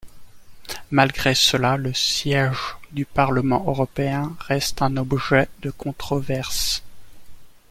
Malgré 0.89 1.35
cela, 1.35 1.77
le 1.77 1.93
siège 1.93 2.75
du 2.91 3.05
Parlement 3.05 3.63
européen 3.67 4.35
reste 4.39 4.81
un 4.81 4.97
objet 4.97 5.47
de 5.61 5.69
controverse. 5.69 6.81